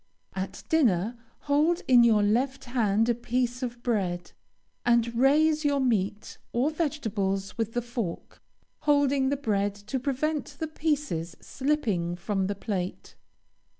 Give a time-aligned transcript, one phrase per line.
[0.33, 4.31] At dinner, hold in your left hand a piece of bread,
[4.83, 8.41] and raise your meat or vegetables with the fork,
[8.79, 13.15] holding the bread to prevent the pieces slipping from the plate.